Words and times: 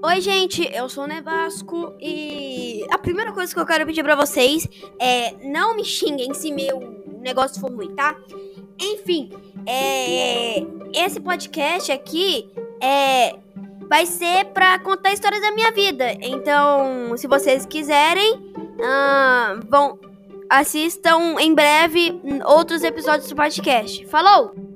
Oi, 0.00 0.20
gente, 0.20 0.62
eu 0.72 0.88
sou 0.88 1.04
o 1.04 1.06
Nevasco 1.08 1.92
e 2.00 2.86
a 2.88 2.96
primeira 2.96 3.32
coisa 3.32 3.52
que 3.52 3.58
eu 3.58 3.66
quero 3.66 3.84
pedir 3.84 4.04
pra 4.04 4.14
vocês 4.14 4.68
é 4.96 5.32
não 5.42 5.74
me 5.74 5.84
xinguem 5.84 6.32
se 6.32 6.52
meu 6.52 7.02
negócio 7.20 7.60
for 7.60 7.72
ruim, 7.72 7.92
tá? 7.96 8.16
Enfim, 8.80 9.28
é, 9.66 10.58
esse 10.94 11.18
podcast 11.18 11.90
aqui 11.90 12.48
é 12.80 13.34
vai 13.88 14.06
ser 14.06 14.44
pra 14.46 14.78
contar 14.78 15.12
histórias 15.12 15.40
da 15.40 15.50
minha 15.50 15.72
vida. 15.72 16.12
Então, 16.20 17.16
se 17.16 17.26
vocês 17.26 17.66
quiserem, 17.66 18.52
ah, 18.80 19.58
vão 19.68 19.98
assistam 20.48 21.40
em 21.40 21.52
breve 21.52 22.20
outros 22.46 22.84
episódios 22.84 23.28
do 23.28 23.34
podcast. 23.34 24.06
Falou! 24.06 24.67